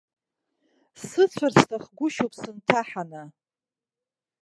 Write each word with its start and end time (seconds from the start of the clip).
Сыцәар 1.07 1.53
сҭахгәышьоуп 1.59 2.33
сынҭаҳаны. 2.39 3.23